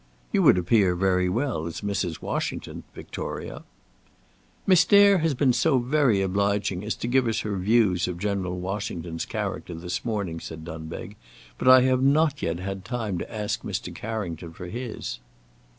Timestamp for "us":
7.27-7.41